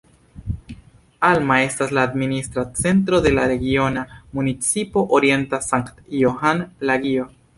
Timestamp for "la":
1.97-2.05, 3.39-3.45